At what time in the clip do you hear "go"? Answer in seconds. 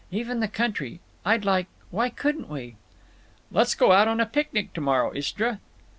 3.75-3.91